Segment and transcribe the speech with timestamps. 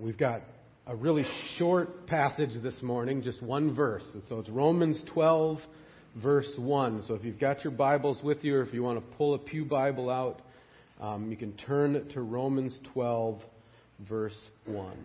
[0.00, 0.40] We've got
[0.86, 1.26] a really
[1.58, 4.04] short passage this morning, just one verse.
[4.14, 5.58] And so it's Romans 12,
[6.22, 7.04] verse 1.
[7.06, 9.38] So if you've got your Bibles with you, or if you want to pull a
[9.38, 10.40] Pew Bible out,
[11.02, 13.42] um, you can turn to Romans 12,
[14.08, 14.96] verse 1.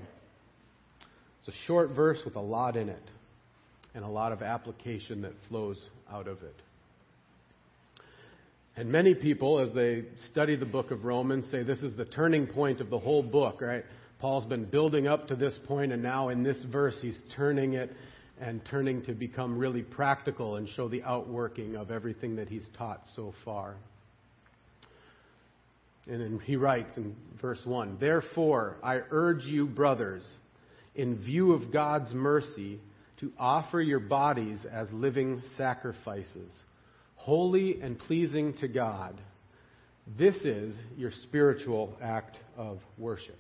[1.39, 3.03] It's a short verse with a lot in it
[3.95, 6.55] and a lot of application that flows out of it.
[8.77, 12.47] And many people, as they study the book of Romans, say this is the turning
[12.47, 13.83] point of the whole book, right?
[14.19, 17.91] Paul's been building up to this point, and now in this verse, he's turning it
[18.39, 23.01] and turning to become really practical and show the outworking of everything that he's taught
[23.15, 23.75] so far.
[26.07, 30.25] And then he writes in verse 1 Therefore, I urge you, brothers,
[30.95, 32.79] in view of God's mercy,
[33.19, 36.51] to offer your bodies as living sacrifices,
[37.15, 39.19] holy and pleasing to God.
[40.17, 43.39] This is your spiritual act of worship.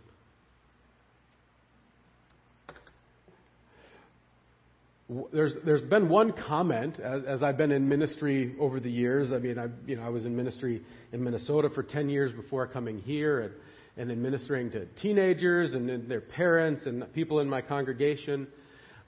[5.31, 9.31] There's there's been one comment as, as, I've been in ministry over the years.
[9.31, 12.65] I mean, I you know I was in ministry in Minnesota for 10 years before
[12.65, 13.53] coming here, and,
[13.97, 18.47] and administering to teenagers and their parents and people in my congregation.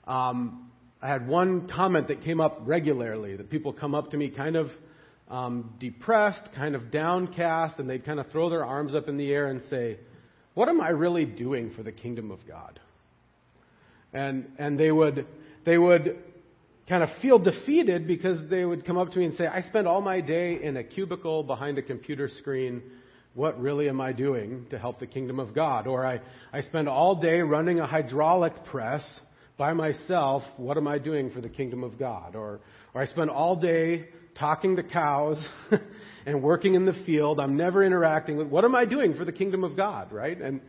[0.06, 0.70] Um,
[1.02, 4.56] I had one comment that came up regularly that people come up to me kind
[4.56, 4.68] of
[5.28, 9.32] um, depressed, kind of downcast, and they'd kind of throw their arms up in the
[9.32, 9.98] air and say,
[10.54, 12.78] "What am I really doing for the kingdom of God?"
[14.12, 15.26] And and they would
[15.64, 16.16] they would
[16.88, 19.86] kind of feel defeated because they would come up to me and say, I spend
[19.86, 22.82] all my day in a cubicle behind a computer screen.
[23.34, 25.86] What really am I doing to help the kingdom of God?
[25.86, 26.20] Or I,
[26.52, 29.20] I spend all day running a hydraulic press
[29.58, 30.42] by myself.
[30.56, 32.34] What am I doing for the kingdom of God?
[32.34, 32.60] Or,
[32.94, 35.44] or I spend all day talking to cows
[36.26, 37.38] and working in the field.
[37.38, 40.40] I'm never interacting with, what am I doing for the kingdom of God, right?
[40.40, 40.60] And,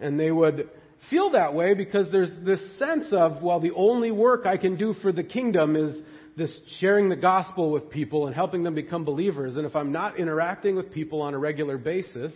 [0.00, 0.70] and they would,
[1.10, 4.94] feel that way because there's this sense of, well, the only work I can do
[4.94, 6.02] for the kingdom is
[6.36, 9.56] this sharing the gospel with people and helping them become believers.
[9.56, 12.32] And if I'm not interacting with people on a regular basis,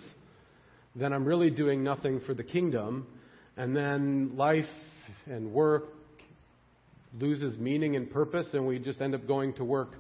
[0.97, 3.06] then I'm really doing nothing for the kingdom.
[3.56, 4.65] And then life
[5.27, 5.84] and work
[7.19, 9.97] loses meaning and purpose, and we just end up going to work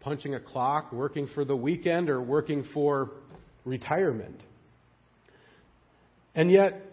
[0.00, 3.10] punching a clock, working for the weekend, or working for
[3.64, 4.40] retirement.
[6.34, 6.83] And yet,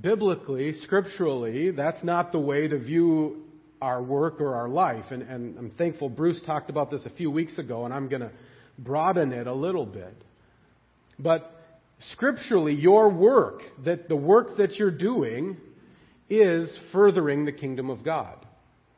[0.00, 3.44] biblically, scripturally, that's not the way to view
[3.82, 5.06] our work or our life.
[5.10, 8.22] And, and I'm thankful Bruce talked about this a few weeks ago, and I'm going
[8.22, 8.30] to
[8.78, 10.14] broaden it a little bit.
[11.18, 11.50] But
[12.12, 15.56] scripturally, your work, that the work that you're doing,
[16.28, 18.46] is furthering the kingdom of God.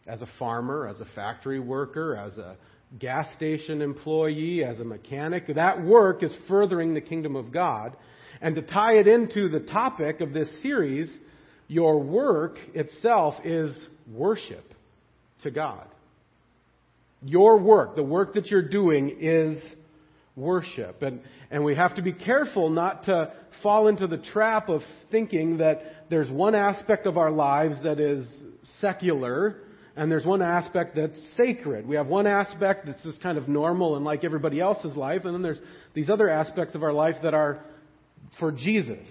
[0.06, 2.56] As a farmer, as a factory worker, as a
[2.98, 7.96] gas station employee, as a mechanic, that work is furthering the kingdom of God.
[8.42, 11.10] And to tie it into the topic of this series,
[11.68, 13.74] your work itself is
[14.12, 14.64] worship
[15.44, 15.86] to God.
[17.24, 19.62] Your work, the work that you're doing, is
[20.34, 21.02] worship.
[21.02, 21.20] And,
[21.52, 23.32] and we have to be careful not to
[23.62, 24.80] fall into the trap of
[25.12, 28.26] thinking that there's one aspect of our lives that is
[28.80, 29.58] secular
[29.94, 31.86] and there's one aspect that's sacred.
[31.86, 35.34] We have one aspect that's just kind of normal and like everybody else's life, and
[35.34, 35.60] then there's
[35.94, 37.62] these other aspects of our life that are
[38.38, 39.06] for Jesus.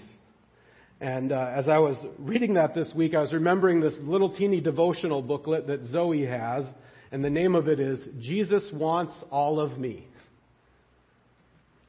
[1.00, 4.62] And uh, as I was reading that this week, I was remembering this little teeny
[4.62, 6.66] devotional booklet that Zoe has,
[7.12, 10.08] and the name of it is Jesus Wants All of Me.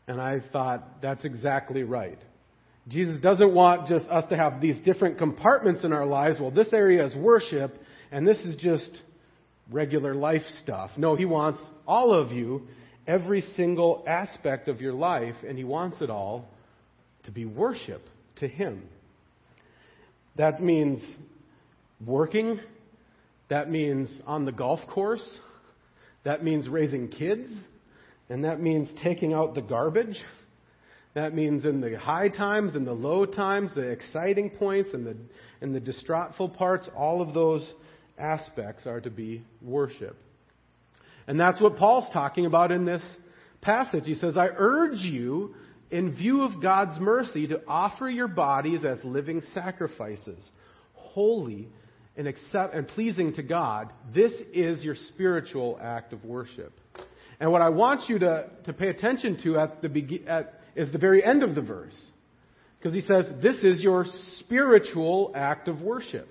[0.08, 2.18] And I thought, that's exactly right.
[2.88, 6.38] Jesus doesn't want just us to have these different compartments in our lives.
[6.40, 7.76] Well, this area is worship,
[8.10, 8.90] and this is just
[9.70, 10.90] regular life stuff.
[10.96, 12.66] No, He wants all of you,
[13.06, 16.48] every single aspect of your life, and He wants it all
[17.24, 18.02] to be worship
[18.36, 18.82] to Him.
[20.36, 21.00] That means
[22.04, 22.60] working.
[23.48, 25.24] That means on the golf course.
[26.24, 27.50] That means raising kids.
[28.28, 30.16] And that means taking out the garbage.
[31.14, 35.16] That means in the high times and the low times, the exciting points and the,
[35.60, 37.70] and the distraughtful parts, all of those
[38.18, 40.16] aspects are to be worship.
[41.26, 43.02] And that's what Paul's talking about in this
[43.60, 44.04] passage.
[44.06, 45.54] He says, I urge you
[45.92, 50.42] in view of God's mercy, to offer your bodies as living sacrifices,
[50.94, 51.68] holy
[52.16, 53.92] and, accept, and pleasing to God.
[54.14, 56.72] This is your spiritual act of worship.
[57.38, 60.98] And what I want you to, to pay attention to at the, at, is the
[60.98, 61.96] very end of the verse.
[62.78, 64.06] Because he says, this is your
[64.38, 66.26] spiritual act of worship.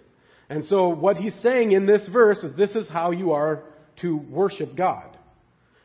[0.49, 3.63] And so what he's saying in this verse is this is how you are
[4.01, 5.17] to worship God.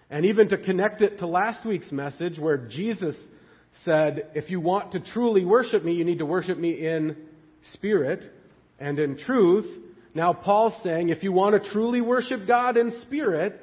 [0.08, 3.14] And even to connect it to last week's message where Jesus
[3.84, 7.17] said, If you want to truly worship me, you need to worship me in
[7.75, 8.23] spirit
[8.78, 9.67] and in truth.
[10.14, 13.61] Now, Paul's saying if you want to truly worship God in spirit,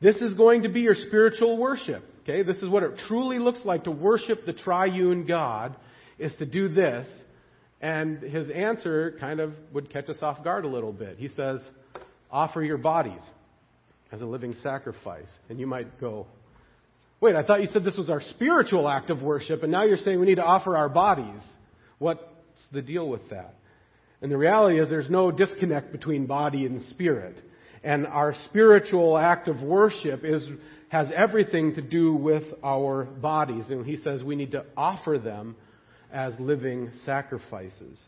[0.00, 2.02] this is going to be your spiritual worship.
[2.22, 2.42] Okay?
[2.42, 5.76] This is what it truly looks like to worship the triune God,
[6.18, 7.06] is to do this.
[7.80, 11.18] And his answer kind of would catch us off guard a little bit.
[11.18, 11.60] He says,
[12.30, 13.20] offer your bodies
[14.10, 15.28] as a living sacrifice.
[15.48, 16.26] And you might go,
[17.20, 19.96] wait, I thought you said this was our spiritual act of worship, and now you're
[19.96, 21.40] saying we need to offer our bodies.
[21.98, 22.22] What's
[22.72, 23.54] the deal with that?
[24.22, 27.36] And the reality is there's no disconnect between body and spirit.
[27.84, 30.46] And our spiritual act of worship is,
[30.88, 33.66] has everything to do with our bodies.
[33.68, 35.54] And he says we need to offer them
[36.12, 38.00] as living sacrifices.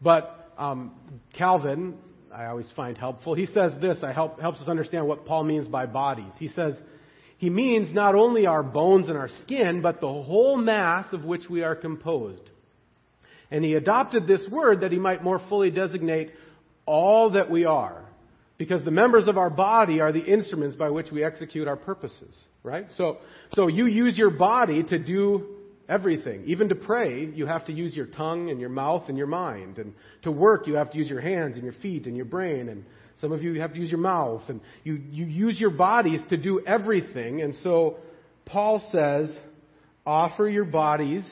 [0.00, 0.94] But um,
[1.36, 1.98] Calvin,
[2.32, 5.66] I always find helpful, he says this, I help, helps us understand what Paul means
[5.66, 6.32] by bodies.
[6.38, 6.74] He says,
[7.42, 11.50] he means not only our bones and our skin, but the whole mass of which
[11.50, 12.48] we are composed.
[13.50, 16.30] And he adopted this word that he might more fully designate
[16.86, 18.04] all that we are.
[18.58, 22.32] Because the members of our body are the instruments by which we execute our purposes,
[22.62, 22.86] right?
[22.96, 23.18] So,
[23.54, 25.56] so you use your body to do
[25.88, 26.44] everything.
[26.46, 29.78] Even to pray, you have to use your tongue and your mouth and your mind.
[29.78, 32.68] And to work, you have to use your hands and your feet and your brain.
[32.68, 32.84] And
[33.22, 34.42] some of you have to use your mouth.
[34.48, 37.40] And you, you use your bodies to do everything.
[37.40, 37.96] And so
[38.44, 39.34] Paul says,
[40.04, 41.24] offer your bodies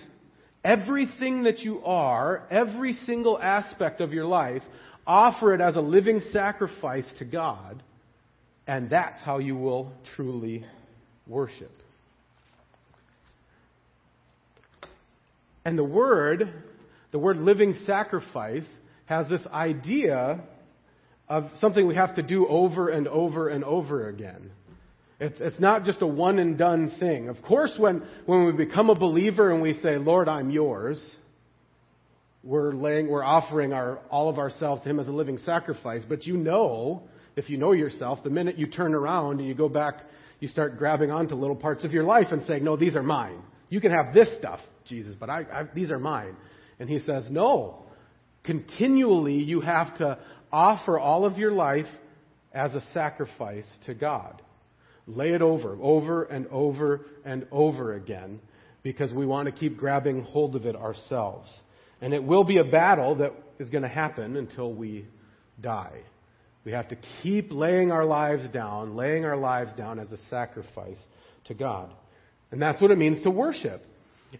[0.65, 4.63] Everything that you are, every single aspect of your life,
[5.07, 7.83] offer it as a living sacrifice to God,
[8.67, 10.65] and that's how you will truly
[11.27, 11.71] worship.
[15.65, 16.53] And the word,
[17.11, 18.67] the word living sacrifice,
[19.07, 20.41] has this idea
[21.31, 24.50] of something we have to do over and over and over again.
[25.21, 27.29] It's, it's not just a one and done thing.
[27.29, 31.00] Of course, when, when we become a believer and we say, Lord, I'm yours,
[32.43, 36.03] we're, laying, we're offering our, all of ourselves to Him as a living sacrifice.
[36.09, 37.05] But you know,
[37.37, 40.00] if you know yourself, the minute you turn around and you go back,
[40.41, 43.41] you start grabbing onto little parts of your life and saying, No, these are mine.
[43.69, 46.35] You can have this stuff, Jesus, but I, I, these are mine.
[46.81, 47.85] And He says, No.
[48.43, 50.19] Continually, you have to
[50.52, 51.87] offer all of your life
[52.52, 54.43] as a sacrifice to God.
[55.06, 58.41] Lay it over, over and over and over again,
[58.82, 61.50] because we want to keep grabbing hold of it ourselves.
[62.00, 65.06] And it will be a battle that is going to happen until we
[65.61, 66.00] die.
[66.64, 70.99] We have to keep laying our lives down, laying our lives down as a sacrifice
[71.47, 71.91] to God.
[72.50, 73.85] And that's what it means to worship.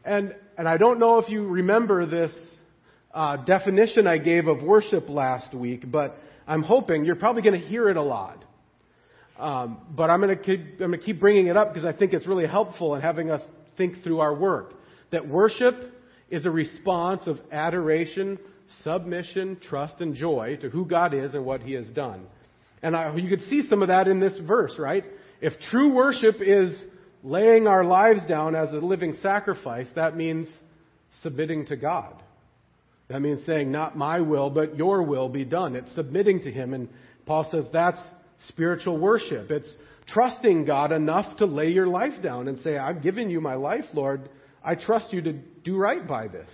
[0.05, 2.33] And, and I don't know if you remember this
[3.13, 6.17] uh, definition I gave of worship last week, but
[6.47, 8.45] I'm hoping you're probably going to hear it a lot.
[9.39, 11.93] Um, but I'm going to keep, I'm going to keep bringing it up because I
[11.93, 13.41] think it's really helpful in having us
[13.77, 14.75] think through our work.
[15.13, 15.75] That worship
[16.31, 18.39] is a response of adoration,
[18.85, 22.27] submission, trust, and joy to who God is and what He has done.
[22.83, 25.05] And I, you could see some of that in this verse, right?
[25.41, 26.79] If true worship is
[27.23, 30.49] laying our lives down as a living sacrifice, that means
[31.23, 32.23] submitting to God.
[33.11, 35.75] That means saying, not my will, but your will be done.
[35.75, 36.73] It's submitting to Him.
[36.73, 36.89] And
[37.27, 38.01] Paul says that's
[38.49, 39.51] spiritual worship.
[39.51, 39.69] It's
[40.07, 43.85] trusting God enough to lay your life down and say, I've given you my life,
[43.95, 44.29] Lord.
[44.63, 46.49] I trust you to do right by this.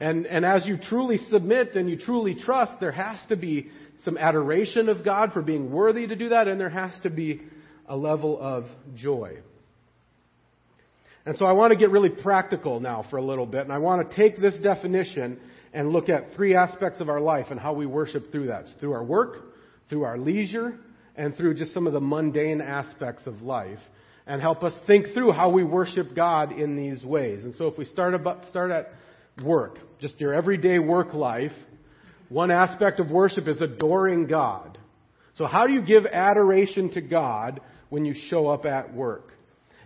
[0.00, 3.68] And, and as you truly submit and you truly trust, there has to be
[4.02, 7.42] some adoration of God for being worthy to do that, and there has to be
[7.86, 8.64] a level of
[8.94, 9.38] joy.
[11.26, 13.78] And so I want to get really practical now for a little bit, and I
[13.78, 15.38] want to take this definition
[15.76, 18.64] and look at three aspects of our life and how we worship through that.
[18.80, 19.36] Through our work,
[19.90, 20.78] through our leisure,
[21.14, 23.78] and through just some of the mundane aspects of life
[24.26, 27.44] and help us think through how we worship God in these ways.
[27.44, 28.90] And so if we start, about, start at
[29.44, 31.52] work, just your everyday work life,
[32.30, 34.78] one aspect of worship is adoring God.
[35.36, 39.30] So how do you give adoration to God when you show up at work?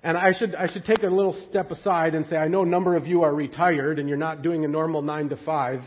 [0.02, 2.66] And I should, I should take a little step aside and say, I know a
[2.66, 5.80] number of you are retired and you're not doing a normal nine to five.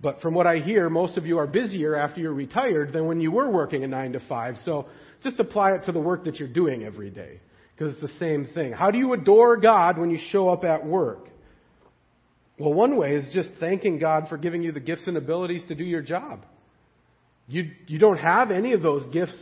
[0.00, 3.20] But from what I hear, most of you are busier after you're retired than when
[3.20, 4.56] you were working a 9 to 5.
[4.64, 4.86] So
[5.22, 7.40] just apply it to the work that you're doing every day
[7.74, 8.72] because it's the same thing.
[8.72, 11.28] How do you adore God when you show up at work?
[12.58, 15.74] Well, one way is just thanking God for giving you the gifts and abilities to
[15.74, 16.44] do your job.
[17.46, 19.36] You, you don't have any of those gifts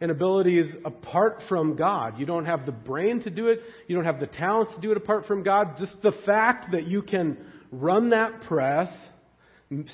[0.00, 2.18] and abilities apart from God.
[2.18, 3.60] You don't have the brain to do it.
[3.86, 5.76] You don't have the talents to do it apart from God.
[5.78, 7.38] Just the fact that you can
[7.70, 8.92] run that press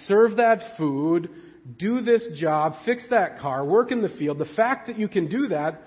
[0.07, 1.30] serve that food,
[1.78, 5.28] do this job, fix that car, work in the field, the fact that you can
[5.28, 5.80] do that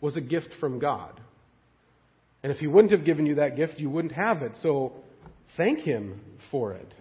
[0.00, 1.20] was a gift from God.
[2.42, 4.52] And if He wouldn't have given you that gift, you wouldn't have it.
[4.62, 4.92] So
[5.56, 6.92] thank Him for it.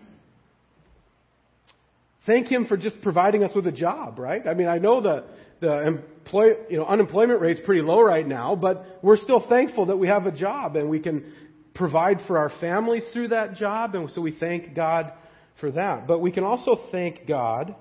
[2.28, 4.48] Thank Him for just providing us with a job, right?
[4.48, 5.26] I mean, I know the,
[5.62, 9.98] the employ, you know, unemployment rate's pretty low right now, but we're still thankful that
[9.98, 11.32] we have a job and we can
[11.74, 15.14] provide for our families through that job, and so we thank God
[15.60, 16.08] for that.
[16.08, 17.76] But we can also thank God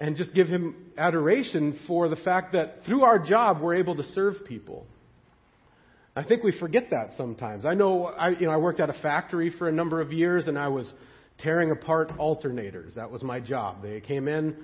[0.00, 4.02] and just give Him adoration for the fact that through our job we're able to
[4.14, 4.86] serve people.
[6.16, 7.64] I think we forget that sometimes.
[7.64, 10.46] I know, I, you know, I worked at a factory for a number of years,
[10.46, 10.90] and I was
[11.38, 12.94] tearing apart alternators.
[12.94, 13.82] That was my job.
[13.82, 14.56] They came in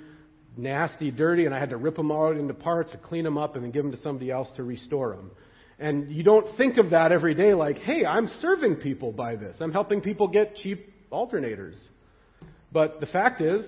[0.59, 3.55] nasty, dirty, and I had to rip them out into parts, to clean them up,
[3.55, 5.31] and then give them to somebody else to restore them.
[5.79, 9.57] And you don't think of that every day like, hey, I'm serving people by this.
[9.61, 11.77] I'm helping people get cheap alternators.
[12.73, 13.65] But the fact is,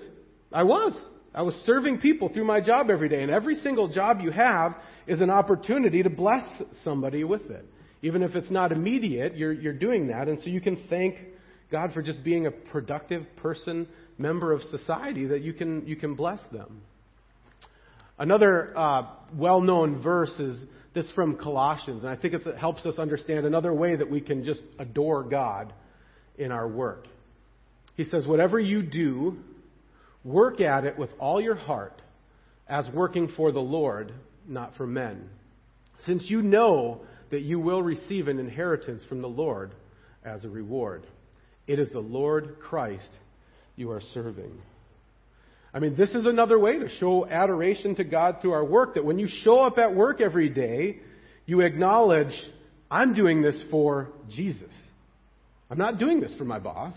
[0.51, 0.93] I was.
[1.33, 3.23] I was serving people through my job every day.
[3.23, 4.75] And every single job you have
[5.07, 6.43] is an opportunity to bless
[6.83, 7.65] somebody with it.
[8.01, 10.27] Even if it's not immediate, you're, you're doing that.
[10.27, 11.15] And so you can thank
[11.71, 13.87] God for just being a productive person,
[14.17, 16.81] member of society, that you can, you can bless them.
[18.17, 20.59] Another uh, well known verse is
[20.93, 24.43] this from Colossians, and I think it helps us understand another way that we can
[24.43, 25.73] just adore God
[26.37, 27.07] in our work.
[27.95, 29.37] He says, Whatever you do,
[30.23, 32.01] work at it with all your heart,
[32.67, 34.13] as working for the Lord,
[34.47, 35.29] not for men.
[36.05, 37.01] Since you know
[37.31, 39.73] that you will receive an inheritance from the Lord
[40.23, 41.05] as a reward.
[41.67, 43.09] It is the Lord Christ
[43.75, 44.51] you are serving.
[45.73, 48.95] I mean, this is another way to show adoration to God through our work.
[48.95, 50.99] That when you show up at work every day,
[51.45, 52.33] you acknowledge,
[52.89, 54.73] I'm doing this for Jesus.
[55.69, 56.93] I'm not doing this for my boss.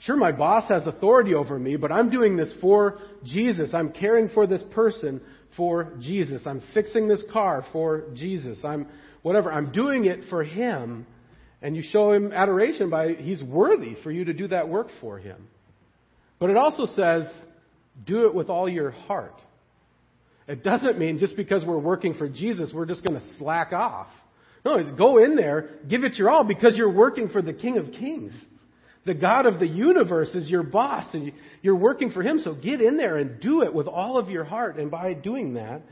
[0.00, 3.74] Sure, my boss has authority over me, but I'm doing this for Jesus.
[3.74, 5.20] I'm caring for this person
[5.56, 6.42] for Jesus.
[6.46, 8.58] I'm fixing this car for Jesus.
[8.64, 8.86] I'm
[9.22, 9.52] whatever.
[9.52, 11.04] I'm doing it for Him.
[11.60, 15.18] And you show Him adoration by He's worthy for you to do that work for
[15.18, 15.48] Him.
[16.38, 17.28] But it also says,
[18.04, 19.34] do it with all your heart.
[20.46, 24.08] It doesn't mean just because we're working for Jesus, we're just going to slack off.
[24.64, 27.92] No, go in there, give it your all because you're working for the King of
[27.92, 28.32] Kings.
[29.04, 32.40] The God of the universe is your boss and you're working for Him.
[32.42, 34.76] So get in there and do it with all of your heart.
[34.76, 35.82] And by doing that,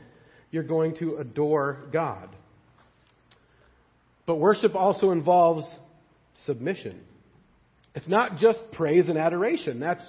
[0.51, 2.29] you're going to adore God.
[4.25, 5.65] But worship also involves
[6.45, 6.99] submission.
[7.95, 9.79] It's not just praise and adoration.
[9.79, 10.03] That's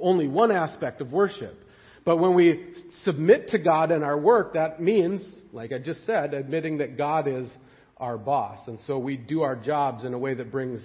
[0.00, 1.58] only one aspect of worship.
[2.04, 5.22] But when we submit to God in our work, that means,
[5.52, 7.48] like I just said, admitting that God is
[7.96, 8.58] our boss.
[8.66, 10.82] And so we do our jobs in a way that brings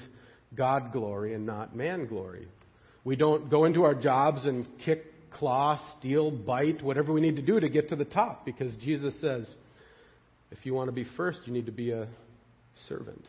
[0.56, 2.48] God glory and not man glory.
[3.04, 7.42] We don't go into our jobs and kick, claw, steal, bite, whatever we need to
[7.42, 9.50] do to get to the top because Jesus says,
[10.52, 12.08] if you want to be first, you need to be a
[12.88, 13.26] servant.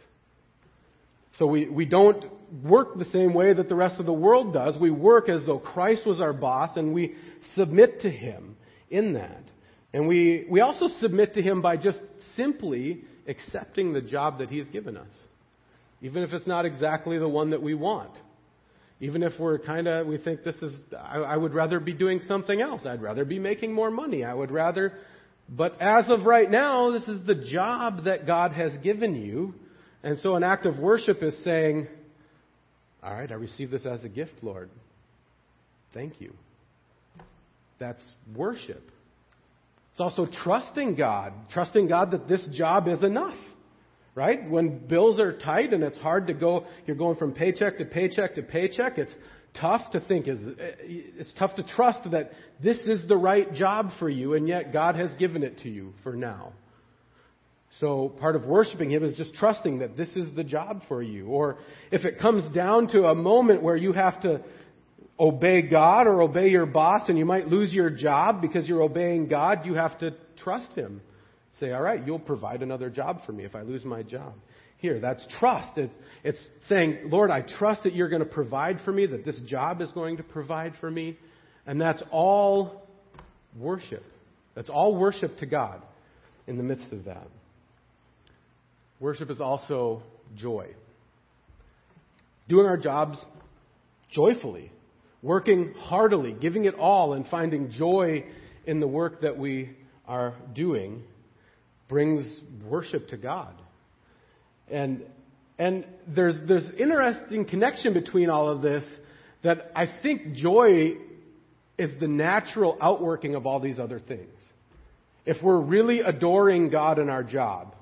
[1.39, 2.25] So we, we don't
[2.65, 4.77] work the same way that the rest of the world does.
[4.77, 7.15] We work as though Christ was our boss and we
[7.55, 8.57] submit to Him
[8.91, 9.45] in that.
[9.93, 12.01] And we, we also submit to Him by just
[12.37, 15.13] simply accepting the job that He has given us.
[16.03, 18.13] Even if it's not exactly the one that we want.
[19.01, 22.21] Even if we're kind of, we think this is, I, I would rather be doing
[22.27, 22.83] something else.
[22.85, 24.25] I'd rather be making more money.
[24.25, 24.95] I would rather,
[25.49, 29.55] but as of right now, this is the job that God has given you.
[30.03, 31.87] And so an act of worship is saying,
[33.03, 34.71] All right, I receive this as a gift, Lord.
[35.93, 36.35] Thank you.
[37.79, 38.03] That's
[38.37, 38.83] worship.
[39.93, 43.35] It's also trusting God, trusting God that this job is enough.
[44.15, 44.49] Right?
[44.49, 48.35] When bills are tight and it's hard to go, you're going from paycheck to paycheck
[48.35, 49.13] to paycheck, it's
[49.61, 54.09] tough to think is it's tough to trust that this is the right job for
[54.09, 56.53] you and yet God has given it to you for now.
[57.81, 61.29] So part of worshiping Him is just trusting that this is the job for you.
[61.29, 61.59] Or
[61.93, 64.41] if it comes down to a moment where you have to
[65.21, 69.29] obey God or obey your boss and you might lose your job because you're obeying
[69.29, 71.01] God, you have to trust Him.
[71.61, 74.35] Say, all right, you'll provide another job for me if I lose my job.
[74.79, 75.77] Here, that's trust.
[75.77, 79.39] It's, it's saying, Lord, I trust that you're going to provide for me, that this
[79.47, 81.19] job is going to provide for me.
[81.67, 82.89] And that's all
[83.57, 84.05] worship.
[84.55, 85.83] That's all worship to God
[86.47, 87.27] in the midst of that.
[89.01, 90.03] Worship is also
[90.37, 90.69] joy.
[92.49, 93.19] Doing our jobs
[94.11, 94.73] joyfully,
[95.23, 98.25] working heartily, giving it all, and finding joy
[98.67, 99.77] in the work that we
[100.07, 101.03] are doing
[101.89, 102.27] brings
[102.67, 103.55] worship to God.
[104.71, 105.03] And,
[105.59, 108.85] and there's, there's interesting connection between all of this
[109.43, 110.95] that I think joy
[111.79, 114.35] is the natural outworking of all these other things.
[115.25, 117.75] If we're really adoring God in our job,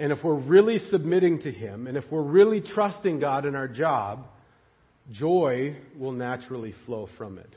[0.00, 3.68] and if we're really submitting to Him, and if we're really trusting God in our
[3.68, 4.26] job,
[5.12, 7.54] joy will naturally flow from it.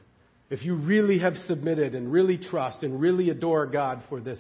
[0.50, 4.40] If you really have submitted and really trust and really adore God for this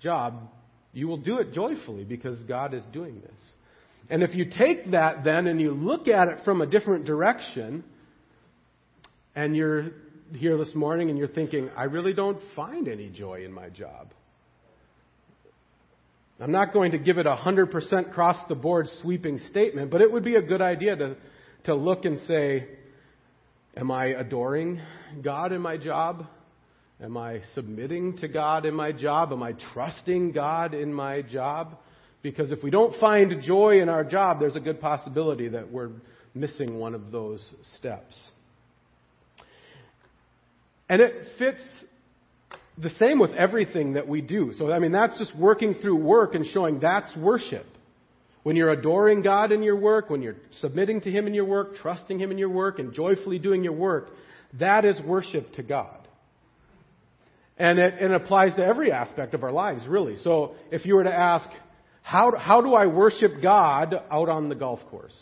[0.00, 0.50] job,
[0.92, 3.52] you will do it joyfully because God is doing this.
[4.10, 7.84] And if you take that then and you look at it from a different direction,
[9.36, 9.90] and you're
[10.34, 14.12] here this morning and you're thinking, I really don't find any joy in my job.
[16.40, 20.12] I'm not going to give it a 100% cross the board sweeping statement, but it
[20.12, 21.16] would be a good idea to,
[21.64, 22.68] to look and say,
[23.76, 24.80] Am I adoring
[25.22, 26.26] God in my job?
[27.00, 29.32] Am I submitting to God in my job?
[29.32, 31.76] Am I trusting God in my job?
[32.22, 35.90] Because if we don't find joy in our job, there's a good possibility that we're
[36.34, 38.16] missing one of those steps.
[40.88, 41.60] And it fits
[42.80, 44.52] the same with everything that we do.
[44.56, 47.66] So, I mean, that's just working through work and showing that's worship.
[48.44, 51.76] When you're adoring God in your work, when you're submitting to Him in your work,
[51.76, 54.08] trusting Him in your work, and joyfully doing your work,
[54.58, 55.96] that is worship to God.
[57.58, 60.16] And it, it applies to every aspect of our lives, really.
[60.18, 61.48] So if you were to ask,
[62.02, 65.16] how, how do I worship God out on the golf course?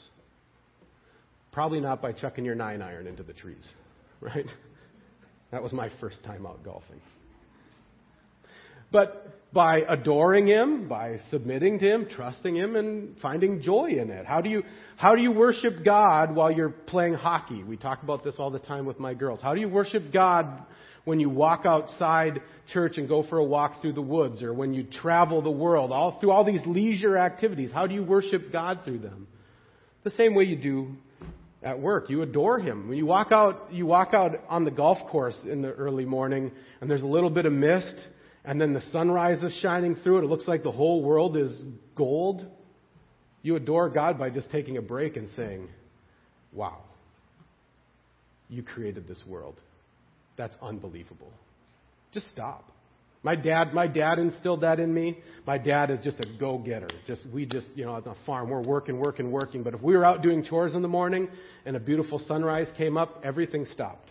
[1.52, 3.66] Probably not by chucking your nine iron into the trees,
[4.20, 4.46] right?
[5.50, 7.00] That was my first time out golfing.
[8.92, 14.26] But by adoring Him, by submitting to Him, trusting Him, and finding joy in it.
[14.26, 14.62] How do you,
[14.96, 17.62] how do you worship God while you're playing hockey?
[17.62, 19.40] We talk about this all the time with my girls.
[19.42, 20.62] How do you worship God
[21.04, 24.74] when you walk outside church and go for a walk through the woods, or when
[24.74, 27.70] you travel the world, all through all these leisure activities?
[27.72, 29.26] How do you worship God through them?
[30.04, 30.96] The same way you do
[31.62, 32.10] at work.
[32.10, 32.88] You adore him.
[32.88, 36.52] When you walk out, you walk out on the golf course in the early morning
[36.80, 37.96] and there's a little bit of mist
[38.46, 40.24] and then the sunrise is shining through it.
[40.24, 41.52] It looks like the whole world is
[41.96, 42.46] gold.
[43.42, 45.68] You adore God by just taking a break and saying,
[46.52, 46.78] Wow,
[48.48, 49.60] you created this world.
[50.38, 51.32] That's unbelievable.
[52.12, 52.72] Just stop.
[53.22, 55.18] My dad, my dad instilled that in me.
[55.46, 56.88] My dad is just a go-getter.
[57.08, 59.64] Just we just, you know, on the farm, we're working, working, working.
[59.64, 61.28] But if we were out doing chores in the morning
[61.64, 64.10] and a beautiful sunrise came up, everything stopped.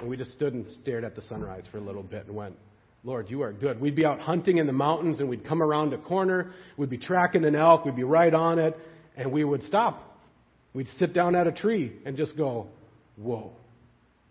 [0.00, 2.56] And we just stood and stared at the sunrise for a little bit and went,
[3.04, 3.80] Lord, you are good.
[3.80, 6.98] We'd be out hunting in the mountains and we'd come around a corner, we'd be
[6.98, 8.78] tracking an elk, we'd be right on it,
[9.16, 10.20] and we would stop.
[10.72, 12.68] We'd sit down at a tree and just go,
[13.16, 13.52] Whoa,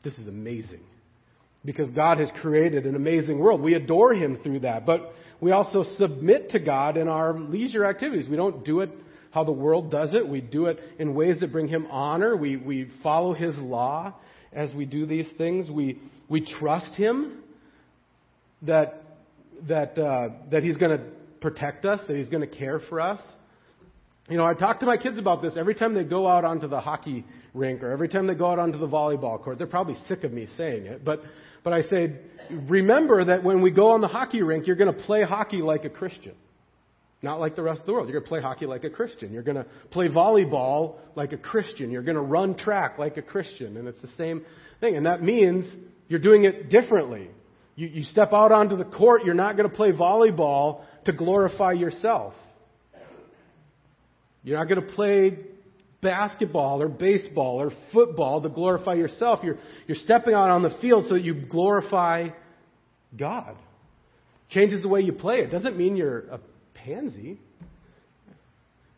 [0.04, 0.80] this is amazing
[1.64, 3.62] because God has created an amazing world.
[3.62, 8.28] We adore Him through that, but we also submit to God in our leisure activities.
[8.30, 8.90] We don't do it
[9.32, 10.28] how the world does it.
[10.28, 12.36] We do it in ways that bring Him honor.
[12.36, 14.14] We, we follow His law
[14.52, 15.70] as we do these things.
[15.70, 17.44] We, we trust Him
[18.64, 19.04] that,
[19.68, 21.04] that, uh, that He's going to
[21.40, 23.20] protect us, that He's going to care for us.
[24.30, 26.68] You know, I talk to my kids about this every time they go out onto
[26.68, 29.58] the hockey rink or every time they go out onto the volleyball court.
[29.58, 31.22] They're probably sick of me saying it, but
[31.64, 32.14] but I say,
[32.50, 35.86] remember that when we go on the hockey rink, you're going to play hockey like
[35.86, 36.34] a Christian.
[37.22, 38.08] Not like the rest of the world.
[38.10, 39.32] You're going to play hockey like a Christian.
[39.32, 41.92] You're going to play volleyball like a Christian.
[41.92, 43.78] You're going to run track like a Christian.
[43.78, 44.44] And it's the same
[44.80, 44.98] thing.
[44.98, 45.72] And that means
[46.08, 47.30] you're doing it differently.
[47.76, 51.72] You, you step out onto the court, you're not going to play volleyball to glorify
[51.72, 52.34] yourself.
[54.44, 55.38] You're not going to play
[56.02, 59.40] basketball or baseball or football to glorify yourself.
[59.44, 62.30] You're, you're stepping out on the field so that you glorify
[63.18, 63.56] God.
[64.50, 65.38] Changes the way you play.
[65.38, 66.40] It doesn't mean you're a
[66.74, 67.40] pansy.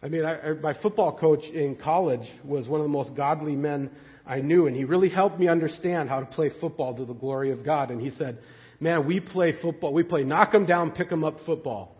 [0.01, 3.55] I mean, I, I, my football coach in college was one of the most godly
[3.55, 3.89] men
[4.25, 7.51] I knew, and he really helped me understand how to play football to the glory
[7.51, 7.91] of God.
[7.91, 8.39] And he said,
[8.83, 9.93] Man, we play football.
[9.93, 11.95] We play knock 'em down, pick 'em up football.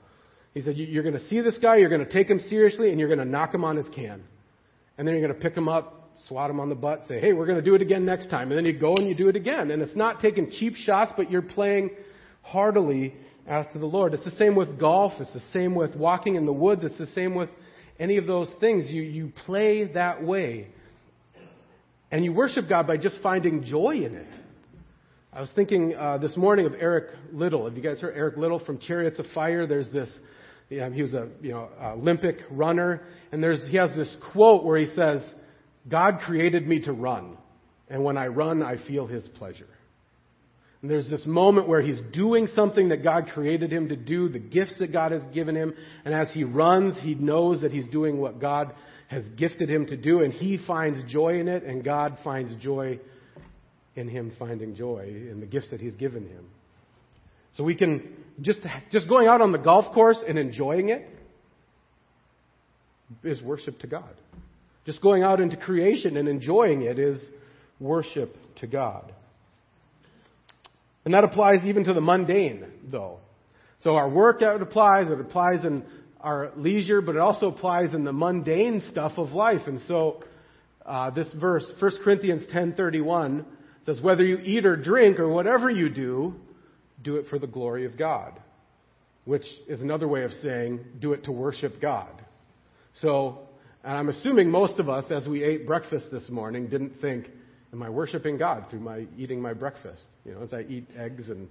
[0.54, 3.00] He said, You're going to see this guy, you're going to take him seriously, and
[3.00, 4.22] you're going to knock him on his can.
[4.98, 7.32] And then you're going to pick him up, swat him on the butt, say, hey,
[7.32, 8.52] we're going to do it again next time.
[8.52, 9.72] And then you go and you do it again.
[9.72, 11.90] And it's not taking cheap shots, but you're playing
[12.42, 13.16] heartily
[13.48, 14.14] as to the Lord.
[14.14, 15.14] It's the same with golf.
[15.20, 16.84] It's the same with walking in the woods.
[16.84, 17.50] It's the same with
[17.98, 18.86] any of those things.
[18.90, 20.68] You, you play that way.
[22.12, 24.43] And you worship God by just finding joy in it.
[25.36, 27.66] I was thinking uh, this morning of Eric Liddell.
[27.66, 29.66] Have you guys heard Eric Liddell from Chariots of Fire?
[29.66, 30.10] There's this
[30.70, 34.78] yeah, he was a you know Olympic runner, and there's he has this quote where
[34.78, 35.24] he says,
[35.90, 37.36] "God created me to run,
[37.90, 39.68] and when I run, I feel His pleasure."
[40.84, 44.38] And there's this moment where he's doing something that God created him to do, the
[44.38, 48.20] gifts that God has given him, and as he runs, he knows that he's doing
[48.20, 48.74] what God
[49.08, 53.00] has gifted him to do, and he finds joy in it, and God finds joy
[53.96, 56.46] in him finding joy in the gifts that he's given him.
[57.56, 58.60] So we can just,
[58.92, 61.08] just going out on the golf course and enjoying it
[63.24, 64.14] is worship to God.
[64.86, 67.22] Just going out into creation and enjoying it is
[67.80, 69.12] worship to God.
[71.06, 73.20] And that applies even to the mundane, though.
[73.82, 75.84] So our work it applies, it applies in
[76.22, 79.68] our leisure, but it also applies in the mundane stuff of life.
[79.68, 80.24] And so
[80.86, 83.46] uh, this verse, 1 Corinthians 10:31,
[83.86, 86.36] says, "Whether you eat or drink or whatever you do,
[87.02, 88.40] do it for the glory of God,"
[89.26, 92.22] which is another way of saying, do it to worship God.
[93.02, 93.40] So,
[93.84, 97.30] and I'm assuming most of us, as we ate breakfast this morning, didn't think,
[97.74, 100.04] Am I worshiping God through my eating my breakfast?
[100.26, 101.48] You know, as I eat eggs and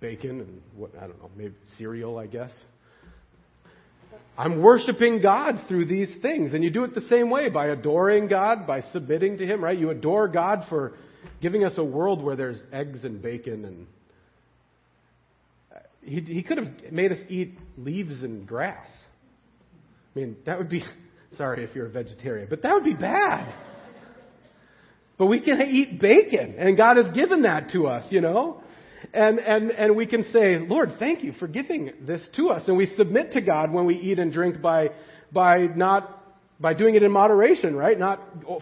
[0.00, 2.50] bacon and what I don't know, maybe cereal, I guess.
[4.36, 6.52] I'm worshiping God through these things.
[6.52, 9.78] And you do it the same way by adoring God, by submitting to Him, right?
[9.78, 10.92] You adore God for
[11.42, 13.86] giving us a world where there's eggs and bacon and
[16.04, 18.88] he, he could have made us eat leaves and grass.
[20.14, 20.82] I mean, that would be,
[21.36, 23.54] sorry if you're a vegetarian, but that would be bad.
[25.18, 28.60] But we can eat bacon, and God has given that to us, you know?
[29.12, 32.62] And, and, and we can say, Lord, thank you for giving this to us.
[32.66, 34.88] And we submit to God when we eat and drink by,
[35.30, 36.24] by not,
[36.58, 37.98] by doing it in moderation, right?
[37.98, 38.20] Not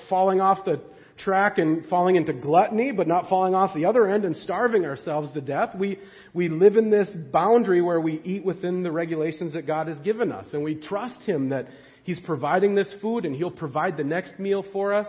[0.09, 0.81] falling off the
[1.25, 5.33] track and falling into gluttony, but not falling off the other end and starving ourselves
[5.33, 5.75] to death.
[5.79, 5.99] We,
[6.35, 10.33] we live in this boundary where we eat within the regulations that God has given
[10.33, 10.47] us.
[10.53, 11.69] And we trust Him that
[12.05, 15.09] He's providing this food and He'll provide the next meal for us.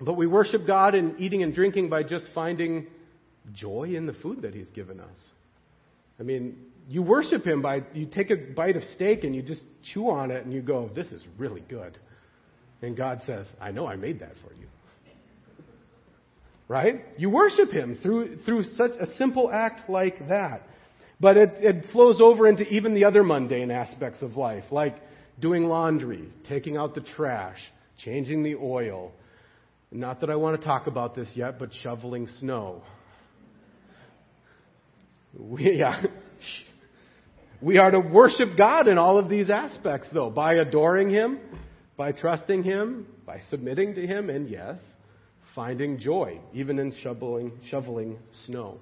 [0.00, 2.86] But we worship God in eating and drinking by just finding
[3.52, 5.18] joy in the food that He's given us.
[6.18, 6.56] I mean,
[6.88, 10.30] you worship Him by, you take a bite of steak and you just chew on
[10.30, 11.98] it and you go, this is really good.
[12.82, 14.66] And God says, I know I made that for you.
[16.68, 17.04] Right?
[17.16, 20.62] You worship Him through, through such a simple act like that.
[21.20, 24.96] But it, it flows over into even the other mundane aspects of life, like
[25.40, 27.58] doing laundry, taking out the trash,
[28.04, 29.12] changing the oil,
[29.90, 32.82] not that I want to talk about this yet, but shoveling snow.
[35.38, 36.02] We, yeah.
[37.62, 41.38] we are to worship God in all of these aspects, though, by adoring Him,
[41.96, 44.76] by trusting Him, by submitting to Him, and yes,
[45.56, 48.78] finding joy, even in shoveling, shoveling snow.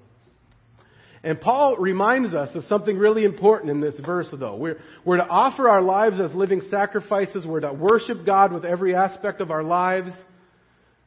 [1.23, 4.57] And Paul reminds us of something really important in this verse, though.
[4.57, 7.47] We're, we're to offer our lives as living sacrifices.
[7.47, 10.11] We're to worship God with every aspect of our lives.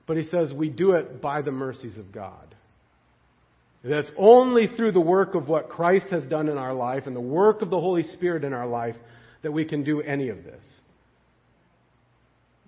[0.09, 2.57] But he says we do it by the mercies of God.
[3.85, 7.21] That's only through the work of what Christ has done in our life and the
[7.21, 8.97] work of the Holy Spirit in our life
[9.43, 10.65] that we can do any of this.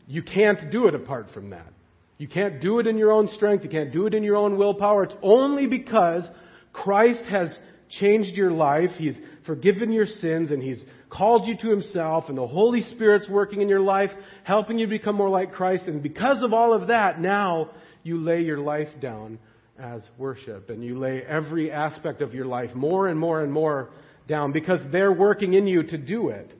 [0.07, 1.73] You can't do it apart from that.
[2.21, 3.65] You can't do it in your own strength.
[3.65, 5.05] You can't do it in your own willpower.
[5.05, 6.29] It's only because
[6.71, 7.49] Christ has
[7.89, 8.91] changed your life.
[8.99, 13.63] He's forgiven your sins and He's called you to Himself and the Holy Spirit's working
[13.63, 14.11] in your life,
[14.45, 15.85] helping you become more like Christ.
[15.87, 17.71] And because of all of that, now
[18.03, 19.39] you lay your life down
[19.79, 23.89] as worship and you lay every aspect of your life more and more and more
[24.29, 26.51] down because they're working in you to do it.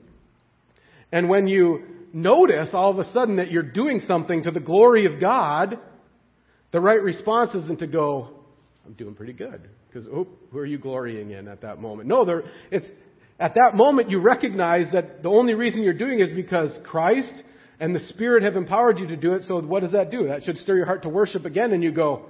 [1.11, 5.05] And when you notice all of a sudden that you're doing something to the glory
[5.05, 5.77] of God,
[6.71, 8.29] the right response isn't to go,
[8.85, 9.67] I'm doing pretty good.
[9.87, 12.07] Because, oh, who are you glorying in at that moment?
[12.07, 12.87] No, there, it's,
[13.39, 17.33] at that moment you recognize that the only reason you're doing is because Christ
[17.79, 19.43] and the Spirit have empowered you to do it.
[19.47, 20.27] So what does that do?
[20.27, 22.25] That should stir your heart to worship again and you go,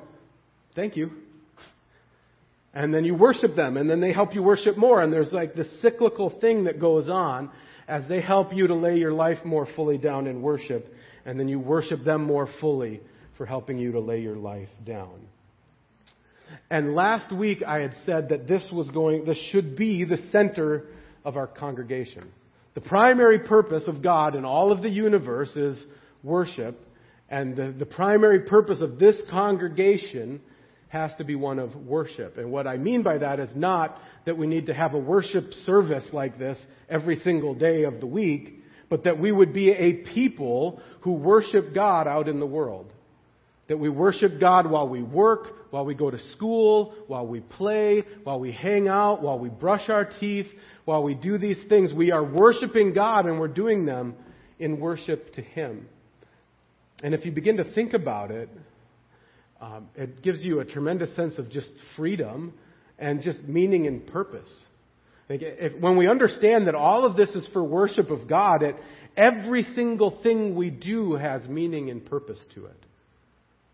[0.76, 1.12] thank you.
[2.74, 5.02] And then you worship them and then they help you worship more.
[5.02, 7.52] And there's like this cyclical thing that goes on
[7.92, 10.88] as they help you to lay your life more fully down in worship.
[11.26, 13.02] And then you worship them more fully
[13.38, 15.20] for helping you to lay your life down.
[16.70, 20.86] And last week I had said that this was going, this should be the center
[21.26, 22.32] of our congregation.
[22.76, 25.84] The primary purpose of God in all of the universe is
[26.24, 26.80] worship,
[27.30, 30.40] and the, the primary purpose of this congregation
[30.92, 32.38] has to be one of worship.
[32.38, 35.54] And what I mean by that is not that we need to have a worship
[35.66, 36.58] service like this
[36.90, 41.74] every single day of the week, but that we would be a people who worship
[41.74, 42.92] God out in the world.
[43.70, 48.04] That we worship God while we work, while we go to school, while we play,
[48.26, 50.48] while we hang out, while we brush our teeth,
[50.84, 51.94] while we do these things.
[51.94, 54.16] We are worshiping God and we're doing them
[54.60, 55.88] in worship to Him.
[57.02, 58.50] And if you begin to think about it,
[59.62, 62.54] um, it gives you a tremendous sense of just freedom
[62.98, 64.52] and just meaning and purpose.
[65.30, 68.76] Like if, when we understand that all of this is for worship of God, it,
[69.16, 72.86] every single thing we do has meaning and purpose to it.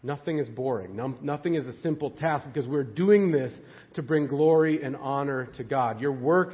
[0.03, 0.99] Nothing is boring.
[1.21, 3.51] nothing is a simple task because we're doing this
[3.95, 5.99] to bring glory and honor to God.
[5.99, 6.53] Your work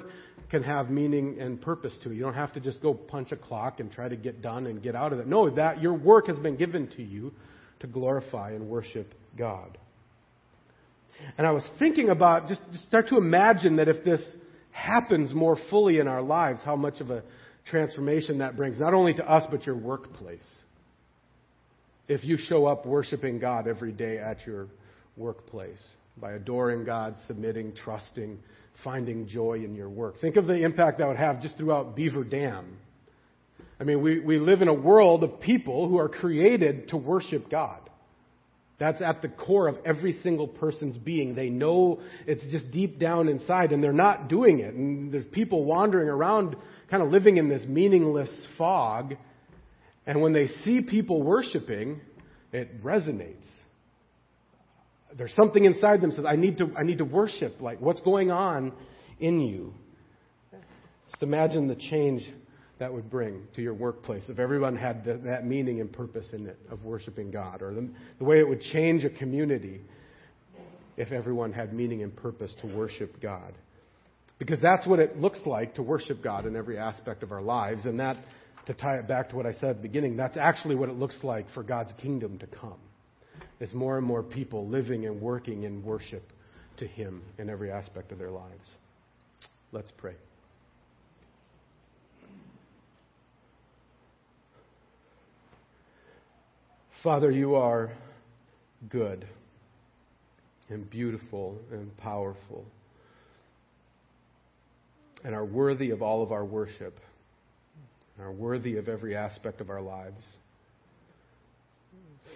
[0.50, 2.15] can have meaning and purpose to it.
[2.15, 4.82] You don't have to just go punch a clock and try to get done and
[4.82, 5.28] get out of it.
[5.28, 7.34] No, that your work has been given to you
[7.82, 9.78] to glorify and worship God.
[11.38, 14.22] And I was thinking about just, just start to imagine that if this
[14.72, 17.24] happens more fully in our lives, how much of a
[17.69, 20.41] transformation that brings, not only to us, but your workplace.
[22.08, 24.67] If you show up worshiping God every day at your
[25.15, 25.82] workplace
[26.17, 28.39] by adoring God, submitting, trusting,
[28.84, 30.19] finding joy in your work.
[30.19, 32.78] Think of the impact that would have just throughout Beaver Dam.
[33.80, 37.50] I mean, we, we live in a world of people who are created to worship
[37.50, 37.89] God.
[38.84, 41.36] That's at the core of every single person's being.
[41.36, 44.74] They know it's just deep down inside, and they're not doing it.
[44.74, 46.58] And there's people wandering around,
[46.91, 49.15] kind of living in this meaningless fog.
[50.06, 52.02] And when they see people worshiping,
[52.52, 53.46] it resonates
[55.17, 57.62] there's something inside them that says, I need to, I need to worship.
[57.62, 58.74] Like, what's going on
[59.19, 59.74] in you?
[61.12, 62.24] Just imagine the change
[62.84, 66.48] that would bring to your workplace if everyone had the, that meaning and purpose in
[66.48, 67.88] it of worshiping God, or the,
[68.19, 69.80] the way it would change a community
[70.98, 73.54] if everyone had meaning and purpose to worship God.
[74.38, 77.86] Because that's what it looks like to worship God in every aspect of our lives.
[77.86, 78.17] And that,
[78.65, 80.96] to tie it back to what I said at the beginning, that's actually what it
[80.96, 82.82] looks like for God's kingdom to come
[83.62, 86.34] as more and more people living and working in worship
[86.80, 88.72] to Him in every aspect of their lives.
[89.72, 90.15] Let's pray.
[97.04, 97.92] Father, you are
[98.88, 99.28] good
[100.70, 102.63] and beautiful and powerful
[105.26, 106.98] and are worthy of all of our worship
[108.16, 110.24] and are worthy of every aspect of our lives.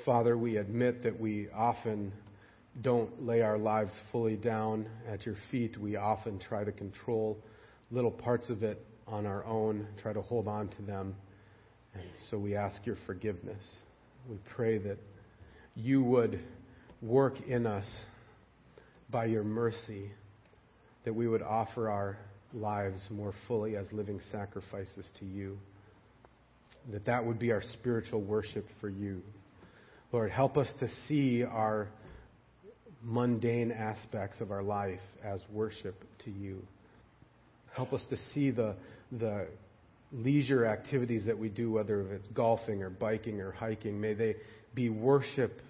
[0.04, 2.12] Father, we admit that we often
[2.82, 5.78] don't lay our lives fully down at your feet.
[5.80, 7.38] We often try to control
[7.90, 11.16] little parts of it on our own, try to hold on to them.
[11.94, 13.64] And so we ask your forgiveness.
[14.28, 14.98] We pray that
[15.76, 16.42] you would
[17.02, 17.86] work in us
[19.10, 20.12] by your mercy,
[21.06, 22.18] that we would offer our
[22.54, 25.58] lives more fully as living sacrifices to you,
[26.92, 29.22] that that would be our spiritual worship for you.
[30.12, 31.88] Lord, help us to see our
[33.04, 36.62] mundane aspects of our life as worship to you.
[37.74, 38.76] Help us to see the,
[39.12, 39.48] the
[40.12, 44.36] leisure activities that we do, whether it's golfing or biking or hiking, may they
[44.74, 45.62] be worship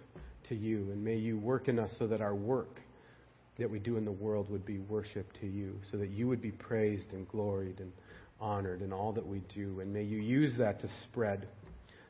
[0.49, 0.89] to you.
[0.91, 2.79] And may you work in us so that our work
[3.57, 6.41] that we do in the world would be worship to you, so that you would
[6.41, 7.91] be praised and gloried and
[8.39, 9.79] honored in all that we do.
[9.79, 11.47] And may you use that to spread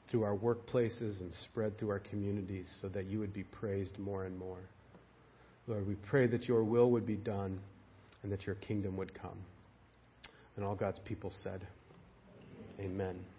[0.10, 4.26] through our workplaces and spread through our communities so that you would be praised more
[4.26, 4.60] and more.
[5.68, 7.60] Lord, we pray that your will would be done
[8.24, 9.38] and that your kingdom would come.
[10.56, 11.66] And all God's people said,
[12.80, 13.37] Amen.